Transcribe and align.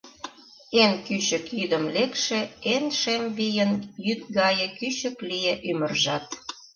Эн 0.81 0.93
кӱчык 1.05 1.45
йӱдым 1.57 1.85
лекше 1.95 2.39
Эн 2.73 2.85
шем 2.99 3.23
вийын 3.37 3.71
Йӱд 4.05 4.21
гае 4.37 4.67
кӱчык 4.77 5.17
лие 5.29 5.53
Ӱмыржат! 5.69 6.25